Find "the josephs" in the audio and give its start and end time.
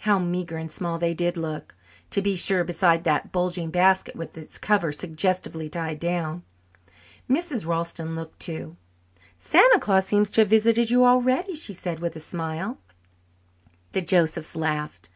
13.92-14.56